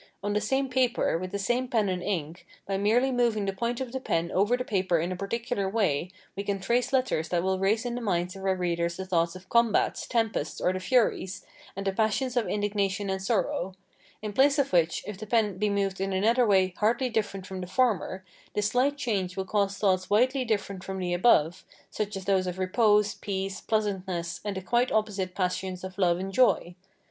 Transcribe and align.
On 0.23 0.33
the 0.33 0.41
same 0.41 0.67
paper, 0.67 1.15
with 1.19 1.31
the 1.31 1.37
same 1.37 1.67
pen 1.67 1.87
and 1.87 2.01
ink, 2.01 2.47
by 2.65 2.75
merely 2.75 3.11
moving 3.11 3.45
the 3.45 3.53
point 3.53 3.79
of 3.79 3.91
the 3.91 3.99
pen 3.99 4.31
over 4.31 4.57
the 4.57 4.63
paper 4.65 4.97
in 4.97 5.11
a 5.11 5.15
particular 5.15 5.69
way, 5.69 6.09
we 6.35 6.41
can 6.41 6.59
trace 6.59 6.91
letters 6.91 7.29
that 7.29 7.43
will 7.43 7.59
raise 7.59 7.85
in 7.85 7.93
the 7.93 8.01
minds 8.01 8.35
of 8.35 8.43
our 8.43 8.55
readers 8.55 8.97
the 8.97 9.05
thoughts 9.05 9.35
of 9.35 9.47
combats, 9.47 10.07
tempests, 10.07 10.59
or 10.59 10.73
the 10.73 10.79
furies, 10.79 11.45
and 11.75 11.85
the 11.85 11.91
passions 11.91 12.35
of 12.35 12.47
indignation 12.47 13.11
and 13.11 13.21
sorrow; 13.21 13.75
in 14.23 14.33
place 14.33 14.57
of 14.57 14.73
which, 14.73 15.03
if 15.05 15.19
the 15.19 15.27
pen 15.27 15.59
be 15.59 15.69
moved 15.69 16.01
in 16.01 16.13
another 16.13 16.47
way 16.47 16.73
hardly 16.77 17.07
different 17.07 17.45
from 17.45 17.61
the 17.61 17.67
former, 17.67 18.25
this 18.55 18.69
slight 18.69 18.97
change 18.97 19.37
will 19.37 19.45
cause 19.45 19.77
thoughts 19.77 20.09
widely 20.09 20.43
different 20.43 20.83
from 20.83 20.97
the 20.97 21.13
above, 21.13 21.63
such 21.91 22.17
as 22.17 22.25
those 22.25 22.47
of 22.47 22.57
repose, 22.57 23.13
peace, 23.13 23.61
pleasantness, 23.61 24.41
and 24.43 24.57
the 24.57 24.61
quite 24.63 24.91
opposite 24.91 25.35
passions 25.35 25.83
of 25.83 25.99
love 25.99 26.17
and 26.17 26.33
joy. 26.33 26.73